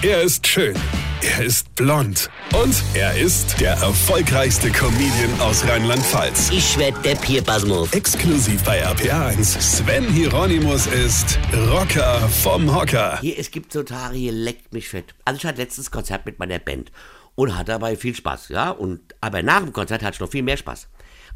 Er 0.00 0.22
ist 0.22 0.46
schön. 0.46 0.76
Er 1.22 1.44
ist 1.44 1.74
blond. 1.74 2.30
Und 2.54 2.84
er 2.94 3.18
ist 3.18 3.60
der 3.60 3.72
erfolgreichste 3.72 4.70
Comedian 4.70 5.40
aus 5.40 5.66
Rheinland-Pfalz. 5.66 6.50
Ich 6.52 6.78
werd 6.78 7.04
der 7.04 7.16
Pierpasmus. 7.16 7.92
Exklusiv 7.92 8.62
bei 8.62 8.86
RPA1. 8.86 9.60
Sven 9.60 10.04
Hieronymus 10.04 10.86
ist 10.86 11.36
Rocker 11.72 12.20
vom 12.28 12.72
Hocker. 12.72 13.18
Hier, 13.20 13.40
es 13.40 13.50
gibt 13.50 13.72
so 13.72 13.82
Tage, 13.82 14.16
hier 14.16 14.30
leckt 14.30 14.72
mich 14.72 14.88
fett. 14.88 15.16
Also 15.24 15.38
ich 15.38 15.44
hatte 15.44 15.60
letztens 15.60 15.90
Konzert 15.90 16.26
mit 16.26 16.38
meiner 16.38 16.60
Band 16.60 16.92
und 17.34 17.56
hatte 17.56 17.72
dabei 17.72 17.96
viel 17.96 18.14
Spaß, 18.14 18.50
ja. 18.50 18.70
Und, 18.70 19.00
aber 19.20 19.42
nach 19.42 19.64
dem 19.64 19.72
Konzert 19.72 20.04
hatte 20.04 20.14
ich 20.14 20.20
noch 20.20 20.30
viel 20.30 20.44
mehr 20.44 20.58
Spaß. 20.58 20.86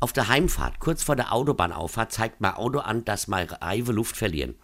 Auf 0.00 0.12
der 0.12 0.28
Heimfahrt, 0.28 0.80
kurz 0.80 1.02
vor 1.02 1.16
der 1.16 1.32
Autobahnauffahrt, 1.32 2.12
zeigt 2.12 2.42
mein 2.42 2.56
Auto 2.56 2.80
an, 2.80 3.06
dass 3.06 3.26
meine 3.26 3.50
Reife 3.62 3.92
Luft 3.92 4.18
verlieren. 4.18 4.56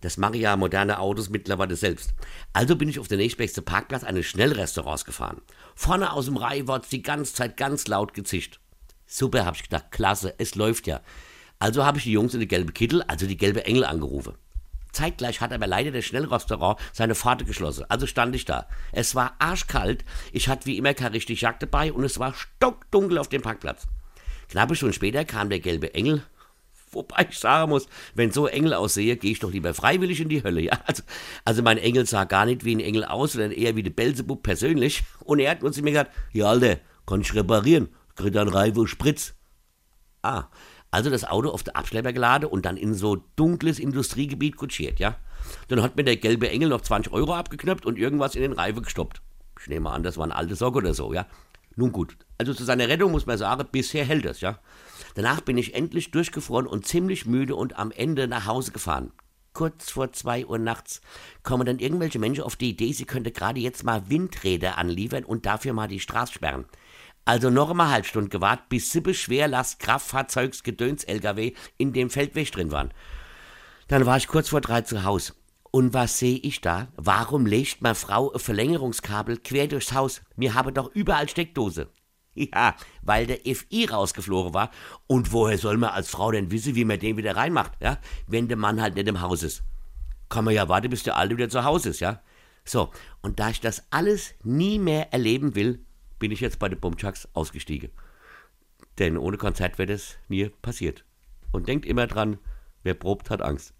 Das 0.00 0.16
machen 0.16 0.34
ja 0.34 0.56
moderne 0.56 0.98
Autos 0.98 1.28
mittlerweile 1.28 1.76
selbst. 1.76 2.14
Also 2.52 2.76
bin 2.76 2.88
ich 2.88 2.98
auf 2.98 3.08
den 3.08 3.18
nächstbesten 3.18 3.64
Parkplatz 3.64 4.04
eines 4.04 4.26
Schnellrestaurants 4.26 5.04
gefahren. 5.04 5.42
Vorne 5.74 6.12
aus 6.12 6.26
dem 6.26 6.36
Reihwort 6.36 6.90
die 6.90 7.02
ganze 7.02 7.34
Zeit 7.34 7.56
ganz 7.56 7.86
laut 7.86 8.14
gezischt. 8.14 8.60
Super, 9.06 9.44
hab 9.44 9.56
ich 9.56 9.64
gedacht, 9.64 9.90
klasse, 9.90 10.34
es 10.38 10.54
läuft 10.54 10.86
ja. 10.86 11.00
Also 11.58 11.84
habe 11.84 11.98
ich 11.98 12.04
die 12.04 12.12
Jungs 12.12 12.32
in 12.32 12.40
die 12.40 12.48
gelbe 12.48 12.72
Kittel, 12.72 13.02
also 13.02 13.26
die 13.26 13.36
gelbe 13.36 13.66
Engel 13.66 13.84
angerufen. 13.84 14.34
Zeitgleich 14.92 15.40
hat 15.40 15.52
aber 15.52 15.66
leider 15.66 15.92
das 15.92 16.04
Schnellrestaurant 16.04 16.80
seine 16.92 17.14
Pforte 17.14 17.44
geschlossen. 17.44 17.84
Also 17.88 18.06
stand 18.06 18.34
ich 18.34 18.44
da. 18.44 18.66
Es 18.92 19.14
war 19.14 19.34
arschkalt, 19.38 20.04
ich 20.32 20.48
hatte 20.48 20.66
wie 20.66 20.78
immer 20.78 20.94
keine 20.94 21.14
richtige 21.14 21.38
Jacke 21.38 21.66
dabei 21.66 21.92
und 21.92 22.04
es 22.04 22.18
war 22.18 22.34
stockdunkel 22.34 23.18
auf 23.18 23.28
dem 23.28 23.42
Parkplatz. 23.42 23.86
Knappe 24.48 24.74
Stunden 24.74 24.94
später 24.94 25.24
kam 25.24 25.48
der 25.48 25.60
gelbe 25.60 25.94
Engel 25.94 26.24
Wobei 26.92 27.26
ich 27.30 27.38
sagen 27.38 27.70
muss, 27.70 27.86
wenn 28.14 28.32
so 28.32 28.46
Engel 28.46 28.74
aussehe, 28.74 29.16
gehe 29.16 29.30
ich 29.30 29.38
doch 29.38 29.52
lieber 29.52 29.74
freiwillig 29.74 30.20
in 30.20 30.28
die 30.28 30.42
Hölle. 30.42 30.60
Ja? 30.60 30.78
Also, 30.86 31.02
also 31.44 31.62
mein 31.62 31.78
Engel 31.78 32.06
sah 32.06 32.24
gar 32.24 32.46
nicht 32.46 32.64
wie 32.64 32.74
ein 32.74 32.80
Engel 32.80 33.04
aus, 33.04 33.32
sondern 33.32 33.52
eher 33.52 33.76
wie 33.76 33.82
der 33.82 33.90
Belzebub 33.90 34.42
persönlich. 34.42 35.04
Und 35.20 35.38
er 35.38 35.52
hat 35.52 35.74
zu 35.74 35.82
mir 35.82 35.92
gesagt, 35.92 36.12
ja 36.32 36.46
Alter, 36.46 36.78
kann 37.06 37.20
ich 37.20 37.34
reparieren, 37.34 37.88
krieg 38.16 38.32
dann 38.32 38.48
Reife 38.48 38.88
Spritz. 38.88 39.34
Ah, 40.22 40.44
also 40.90 41.10
das 41.10 41.24
Auto 41.24 41.50
auf 41.50 41.62
der 41.62 41.76
Abschlepper 41.76 42.12
geladen 42.12 42.48
und 42.48 42.66
dann 42.66 42.76
in 42.76 42.94
so 42.94 43.16
dunkles 43.36 43.78
Industriegebiet 43.78 44.56
kutschiert, 44.56 44.98
ja. 44.98 45.16
Dann 45.68 45.82
hat 45.82 45.96
mir 45.96 46.04
der 46.04 46.16
gelbe 46.16 46.50
Engel 46.50 46.68
noch 46.68 46.80
20 46.80 47.12
Euro 47.12 47.34
abgeknöpft 47.34 47.86
und 47.86 47.98
irgendwas 47.98 48.34
in 48.34 48.42
den 48.42 48.52
Reife 48.52 48.82
gestoppt. 48.82 49.22
Ich 49.60 49.68
nehme 49.68 49.90
an, 49.90 50.02
das 50.02 50.16
war 50.18 50.26
ein 50.26 50.32
alte 50.32 50.56
Sock 50.56 50.76
oder 50.76 50.92
so, 50.92 51.12
ja. 51.12 51.26
Nun 51.76 51.92
gut, 51.92 52.16
also 52.38 52.52
zu 52.52 52.64
seiner 52.64 52.88
Rettung 52.88 53.12
muss 53.12 53.26
man 53.26 53.38
sagen, 53.38 53.68
bisher 53.70 54.04
hält 54.04 54.26
es, 54.26 54.40
ja. 54.40 54.58
Danach 55.14 55.40
bin 55.40 55.58
ich 55.58 55.74
endlich 55.74 56.10
durchgefroren 56.10 56.66
und 56.66 56.86
ziemlich 56.86 57.26
müde 57.26 57.54
und 57.54 57.78
am 57.78 57.90
Ende 57.90 58.28
nach 58.28 58.46
Hause 58.46 58.72
gefahren. 58.72 59.12
Kurz 59.52 59.90
vor 59.90 60.12
zwei 60.12 60.46
Uhr 60.46 60.58
nachts 60.58 61.00
kommen 61.42 61.66
dann 61.66 61.80
irgendwelche 61.80 62.18
Menschen 62.18 62.44
auf 62.44 62.56
die 62.56 62.70
Idee, 62.70 62.92
sie 62.92 63.04
könnte 63.04 63.32
gerade 63.32 63.60
jetzt 63.60 63.82
mal 63.82 64.08
Windräder 64.08 64.78
anliefern 64.78 65.24
und 65.24 65.44
dafür 65.44 65.72
mal 65.72 65.88
die 65.88 66.00
Straße 66.00 66.34
sperren. 66.34 66.66
Also 67.24 67.50
noch 67.50 67.70
einmal 67.70 67.90
halb 67.90 68.06
Stunde 68.06 68.30
gewartet, 68.30 68.68
bis 68.68 68.92
sieben 68.92 69.12
Schwerlast 69.12 69.80
Kraftfahrzeugs 69.80 70.62
Gedöns 70.62 71.04
LKW 71.04 71.52
in 71.78 71.92
dem 71.92 72.10
Feldweg 72.10 72.50
drin 72.50 72.70
waren. 72.70 72.92
Dann 73.88 74.06
war 74.06 74.16
ich 74.16 74.28
kurz 74.28 74.48
vor 74.48 74.60
drei 74.60 74.82
zu 74.82 75.04
Hause. 75.04 75.34
Und 75.72 75.94
was 75.94 76.18
sehe 76.18 76.38
ich 76.38 76.60
da? 76.60 76.88
Warum 76.96 77.46
legt 77.46 77.82
meine 77.82 77.94
Frau 77.94 78.32
ein 78.32 78.40
Verlängerungskabel 78.40 79.36
quer 79.38 79.68
durchs 79.68 79.92
Haus? 79.92 80.22
Mir 80.36 80.54
habe 80.54 80.72
doch 80.72 80.92
überall 80.94 81.28
Steckdose. 81.28 81.88
Ja, 82.34 82.76
weil 83.02 83.26
der 83.26 83.40
FI 83.54 83.86
rausgeflogen 83.86 84.54
war. 84.54 84.70
Und 85.06 85.32
woher 85.32 85.58
soll 85.58 85.76
man 85.76 85.90
als 85.90 86.10
Frau 86.10 86.30
denn 86.30 86.50
wissen, 86.50 86.74
wie 86.74 86.84
man 86.84 86.98
den 86.98 87.16
wieder 87.16 87.36
reinmacht, 87.36 87.72
ja? 87.80 87.98
Wenn 88.26 88.48
der 88.48 88.56
Mann 88.56 88.80
halt 88.80 88.94
nicht 88.94 89.08
im 89.08 89.20
Haus 89.20 89.42
ist. 89.42 89.62
Kann 90.28 90.44
man 90.44 90.54
ja 90.54 90.68
warten, 90.68 90.90
bis 90.90 91.02
der 91.02 91.16
Alte 91.16 91.36
wieder 91.36 91.48
zu 91.48 91.64
Hause 91.64 91.90
ist, 91.90 92.00
ja? 92.00 92.22
So, 92.64 92.90
und 93.20 93.40
da 93.40 93.50
ich 93.50 93.60
das 93.60 93.84
alles 93.90 94.34
nie 94.44 94.78
mehr 94.78 95.12
erleben 95.12 95.54
will, 95.54 95.84
bin 96.18 96.30
ich 96.30 96.40
jetzt 96.40 96.58
bei 96.58 96.68
den 96.68 96.78
Bumchucks 96.78 97.28
ausgestiegen. 97.32 97.90
Denn 98.98 99.16
ohne 99.16 99.38
Konzert 99.38 99.78
wäre 99.78 99.92
das 99.92 100.18
nie 100.28 100.50
passiert. 100.62 101.04
Und 101.52 101.66
denkt 101.66 101.86
immer 101.86 102.06
dran, 102.06 102.38
wer 102.82 102.94
probt, 102.94 103.30
hat 103.30 103.42
Angst. 103.42 103.74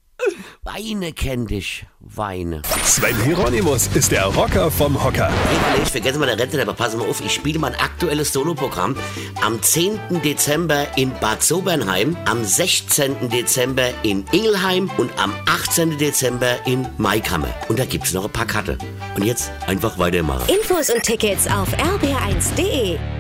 Weine 0.63 1.13
kenn 1.13 1.47
dich, 1.47 1.87
Weine. 2.01 2.63
Sven 2.85 3.17
Hieronymus 3.23 3.89
ist 3.95 4.13
der 4.13 4.25
Rocker 4.25 4.71
vom 4.71 5.03
Hocker. 5.03 5.31
Ich 5.83 5.91
vergesse 5.91 6.19
mal 6.19 6.27
der 6.27 6.39
Rente, 6.39 6.61
aber 6.61 6.75
pass 6.75 6.97
mal 6.97 7.09
auf, 7.09 7.21
ich 7.21 7.33
spiele 7.33 7.59
mein 7.59 7.75
aktuelles 7.75 8.33
Soloprogramm 8.33 8.97
am 9.43 9.63
10. 9.63 9.99
Dezember 10.25 10.87
in 10.97 11.13
Bad 11.21 11.43
Sobernheim, 11.43 12.17
am 12.25 12.45
16. 12.45 13.29
Dezember 13.29 13.89
in 14.03 14.25
Ingelheim 14.33 14.91
und 14.97 15.11
am 15.19 15.33
18. 15.47 15.99
Dezember 15.99 16.67
in 16.67 16.87
Maikammer. 16.99 17.55
Und 17.69 17.79
da 17.79 17.85
gibt's 17.85 18.13
noch 18.13 18.25
ein 18.25 18.33
paar 18.33 18.47
Karte. 18.47 18.79
Und 19.17 19.25
jetzt 19.25 19.51
einfach 19.67 19.99
weitermachen. 19.99 20.49
Infos 20.49 20.91
und 20.91 21.03
Tickets 21.03 21.47
auf 21.47 21.69
rb1.de. 21.75 23.20